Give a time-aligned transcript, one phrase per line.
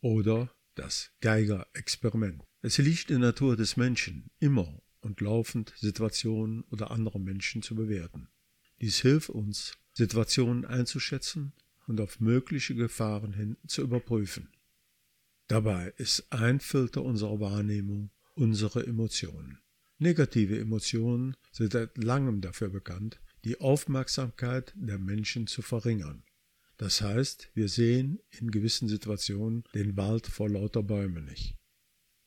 [0.00, 2.42] oder das Geiger-Experiment.
[2.62, 7.74] Es liegt in der Natur des Menschen, immer und laufend Situationen oder andere Menschen zu
[7.74, 8.28] bewerten.
[8.80, 11.54] Dies hilft uns, Situationen einzuschätzen
[11.86, 14.50] und auf mögliche Gefahren hin zu überprüfen.
[15.48, 19.60] Dabei ist ein Filter unserer Wahrnehmung unsere Emotionen.
[19.98, 26.24] Negative Emotionen sind seit langem dafür bekannt, die Aufmerksamkeit der Menschen zu verringern.
[26.78, 31.56] Das heißt, wir sehen in gewissen Situationen den Wald vor lauter Bäumen nicht.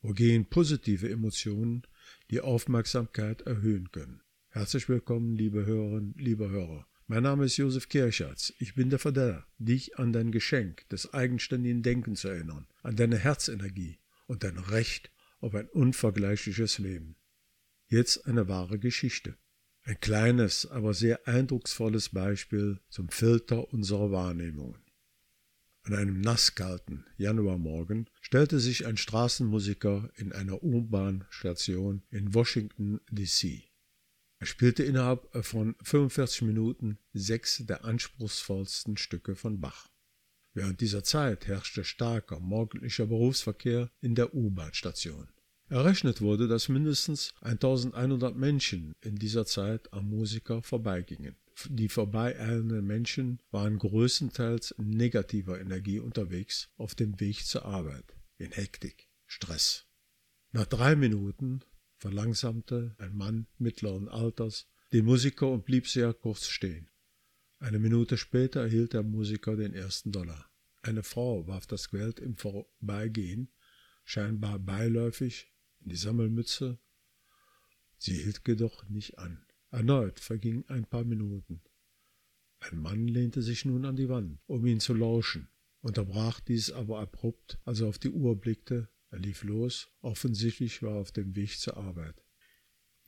[0.00, 1.82] Wogegen positive Emotionen
[2.30, 4.22] die Aufmerksamkeit erhöhen können.
[4.48, 6.86] Herzlich willkommen, liebe Hörerinnen, liebe Hörer.
[7.06, 8.52] Mein Name ist Josef Kirchertz.
[8.58, 13.18] Ich bin der Verdeller, dich an dein Geschenk des eigenständigen Denkens zu erinnern, an deine
[13.18, 15.10] Herzenergie und dein Recht
[15.40, 17.16] auf ein unvergleichliches Leben.
[17.86, 19.36] Jetzt eine wahre Geschichte.
[19.88, 24.82] Ein kleines, aber sehr eindrucksvolles Beispiel zum Filter unserer Wahrnehmungen.
[25.82, 33.64] An einem nasskalten Januarmorgen stellte sich ein Straßenmusiker in einer U-Bahn-Station in Washington, D.C.
[34.40, 39.88] Er spielte innerhalb von 45 Minuten sechs der anspruchsvollsten Stücke von Bach.
[40.52, 45.28] Während dieser Zeit herrschte starker morgendlicher Berufsverkehr in der U-Bahn-Station.
[45.70, 51.36] Errechnet wurde, dass mindestens 1100 Menschen in dieser Zeit am Musiker vorbeigingen.
[51.68, 58.50] Die vorbeieilenden Menschen waren größtenteils in negativer Energie unterwegs auf dem Weg zur Arbeit, in
[58.52, 59.86] Hektik, Stress.
[60.52, 61.60] Nach drei Minuten
[61.98, 66.88] verlangsamte ein Mann mittleren Alters den Musiker und blieb sehr kurz stehen.
[67.58, 70.48] Eine Minute später erhielt der Musiker den ersten Dollar.
[70.80, 73.52] Eine Frau warf das Geld im Vorbeigehen,
[74.04, 75.52] scheinbar beiläufig,
[75.88, 76.78] die Sammelmütze.
[77.98, 79.44] Sie hielt jedoch nicht an.
[79.70, 81.60] Erneut vergingen ein paar Minuten.
[82.60, 85.48] Ein Mann lehnte sich nun an die Wand, um ihn zu lauschen,
[85.80, 88.88] unterbrach dies aber abrupt, als er auf die Uhr blickte.
[89.10, 92.22] Er lief los, offensichtlich war er auf dem Weg zur Arbeit.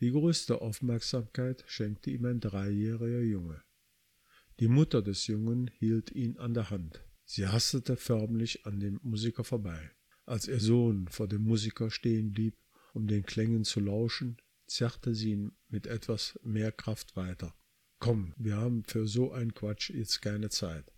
[0.00, 3.62] Die größte Aufmerksamkeit schenkte ihm ein dreijähriger Junge.
[4.60, 7.04] Die Mutter des Jungen hielt ihn an der Hand.
[7.24, 9.90] Sie hastete förmlich an dem Musiker vorbei.
[10.24, 12.56] Als ihr Sohn vor dem Musiker stehen blieb,
[12.94, 14.36] um den Klängen zu lauschen,
[14.66, 17.54] zerrte sie ihn mit etwas mehr Kraft weiter.
[17.98, 20.92] Komm, wir haben für so einen Quatsch jetzt keine Zeit.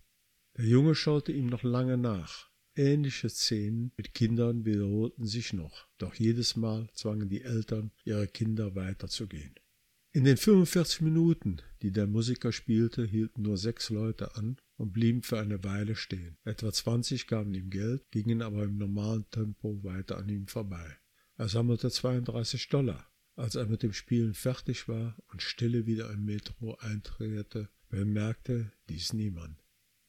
[0.56, 2.50] Der Junge schaute ihm noch lange nach.
[2.74, 8.74] Ähnliche Szenen mit Kindern wiederholten sich noch, doch jedes Mal zwangen die Eltern ihre Kinder
[8.74, 9.54] weiterzugehen.
[10.14, 15.22] In den 45 Minuten, die der Musiker spielte, hielten nur sechs Leute an und blieben
[15.22, 16.36] für eine Weile stehen.
[16.44, 20.98] Etwa 20 gaben ihm Geld, gingen aber im normalen Tempo weiter an ihm vorbei.
[21.42, 23.04] Er sammelte 32 Dollar.
[23.34, 29.12] Als er mit dem Spielen fertig war und Stille wieder im Metro eintrete, bemerkte dies
[29.12, 29.60] niemand.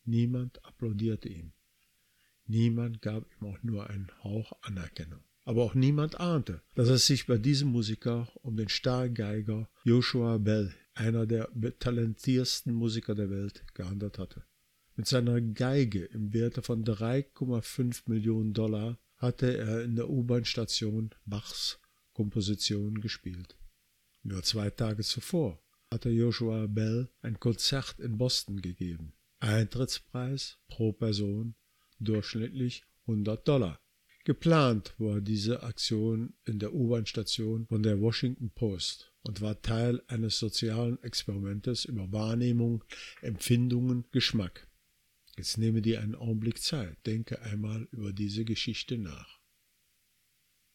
[0.05, 1.53] Niemand applaudierte ihm.
[2.45, 5.21] Niemand gab ihm auch nur einen Hauch Anerkennung.
[5.43, 10.71] Aber auch niemand ahnte, dass es sich bei diesem Musiker um den Stargeiger Joshua Bell,
[10.93, 14.43] einer der talentiersten Musiker der Welt, gehandelt hatte.
[14.95, 21.79] Mit seiner Geige im Werte von 3,5 Millionen Dollar hatte er in der U-Bahn-Station Bachs
[22.11, 23.55] Komposition gespielt.
[24.21, 29.13] Nur zwei Tage zuvor hatte Joshua Bell ein Konzert in Boston gegeben.
[29.39, 31.55] Eintrittspreis pro Person
[32.01, 33.79] durchschnittlich 100 Dollar.
[34.25, 40.37] Geplant war diese Aktion in der U-Bahn-Station von der Washington Post und war Teil eines
[40.37, 42.83] sozialen Experimentes über Wahrnehmung,
[43.21, 44.67] Empfindungen, Geschmack.
[45.35, 49.39] Jetzt nehme dir einen Augenblick Zeit, denke einmal über diese Geschichte nach.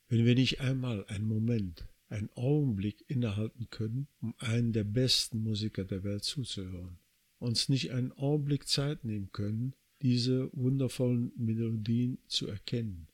[0.09, 5.85] Wenn wir nicht einmal einen Moment, einen Augenblick innehalten können, um einen der besten Musiker
[5.85, 6.99] der Welt zuzuhören,
[7.39, 13.09] uns nicht einen Augenblick Zeit nehmen können, diese wundervollen Melodien zu erkennen.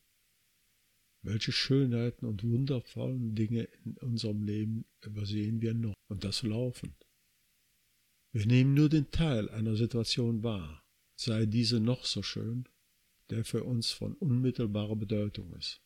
[1.22, 6.94] Welche Schönheiten und wundervollen Dinge in unserem Leben übersehen wir noch und das laufend.
[8.32, 10.83] Wir nehmen nur den Teil einer Situation wahr,
[11.16, 12.68] sei diese noch so schön,
[13.30, 15.80] der für uns von unmittelbarer Bedeutung ist.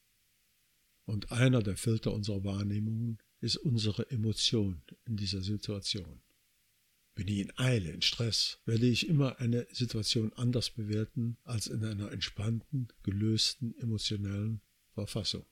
[1.06, 6.20] Und einer der Filter unserer Wahrnehmungen ist unsere Emotion in dieser Situation.
[7.14, 11.84] Bin ich in Eile, in Stress, werde ich immer eine Situation anders bewerten als in
[11.84, 14.60] einer entspannten, gelösten, emotionellen
[14.92, 15.44] Verfassung.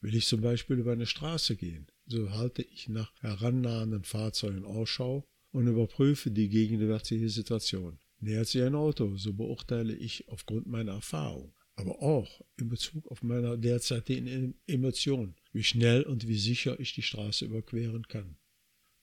[0.00, 5.26] Will ich zum Beispiel über eine Straße gehen, so halte ich nach herannahenden Fahrzeugen Ausschau
[5.52, 7.98] und überprüfe die gegenwärtige Situation.
[8.18, 13.22] Nähert sich ein Auto, so beurteile ich aufgrund meiner Erfahrung, aber auch in Bezug auf
[13.22, 18.36] meine derzeitigen Emotionen, wie schnell und wie sicher ich die Straße überqueren kann.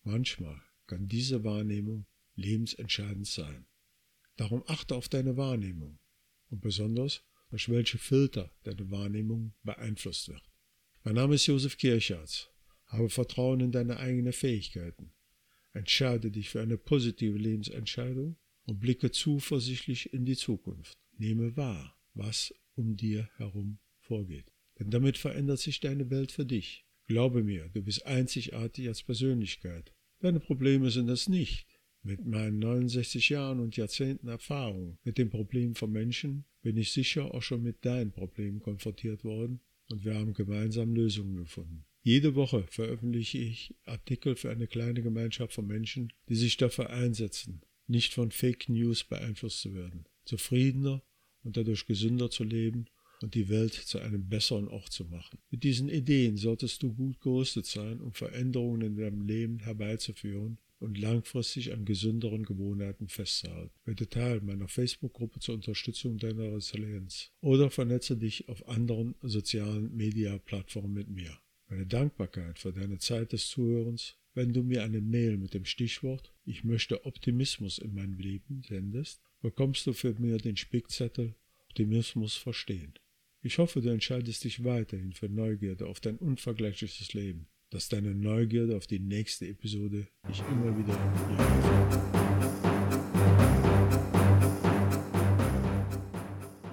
[0.04, 2.06] Manchmal kann diese Wahrnehmung
[2.36, 3.66] lebensentscheidend sein.
[4.36, 6.00] Darum achte auf deine Wahrnehmung
[6.50, 10.42] und besonders durch welche Filter deine Wahrnehmung beeinflusst wird.
[11.04, 12.52] Mein Name ist Josef Kirchhardt.
[12.88, 15.14] Habe Vertrauen in deine eigenen Fähigkeiten.
[15.74, 20.98] Entscheide dich für eine positive Lebensentscheidung und blicke zuversichtlich in die Zukunft.
[21.18, 24.52] Nehme wahr, was um dir herum vorgeht.
[24.80, 26.86] Denn damit verändert sich deine Welt für dich.
[27.06, 29.94] Glaube mir, du bist einzigartig als Persönlichkeit.
[30.20, 31.68] Deine Probleme sind es nicht.
[32.02, 37.34] Mit meinen 69 Jahren und Jahrzehnten Erfahrung mit den Problemen von Menschen bin ich sicher
[37.34, 41.86] auch schon mit deinen Problemen konfrontiert worden und wir haben gemeinsam Lösungen gefunden.
[42.02, 47.62] Jede Woche veröffentliche ich Artikel für eine kleine Gemeinschaft von Menschen, die sich dafür einsetzen,
[47.88, 51.02] nicht von Fake News beeinflusst zu werden, zufriedener
[51.44, 52.86] und dadurch gesünder zu leben
[53.22, 55.40] und die Welt zu einem besseren Ort zu machen.
[55.50, 60.98] Mit diesen Ideen solltest du gut gerüstet sein, um Veränderungen in deinem Leben herbeizuführen und
[60.98, 63.74] langfristig an gesünderen Gewohnheiten festzuhalten.
[63.86, 70.94] Werde Teil meiner Facebook-Gruppe zur Unterstützung deiner Resilienz oder vernetze dich auf anderen sozialen Media-Plattformen
[70.94, 71.38] mit mir.
[71.70, 76.34] Meine Dankbarkeit für deine Zeit des Zuhörens, wenn du mir eine Mail mit dem Stichwort
[76.46, 82.94] Ich möchte Optimismus in mein Leben sendest, bekommst du für mir den Spickzettel Optimismus verstehen.
[83.42, 88.78] Ich hoffe, du entscheidest dich weiterhin für Neugierde auf dein unvergleichliches Leben, dass deine Neugierde
[88.78, 90.94] auf die nächste Episode dich immer wieder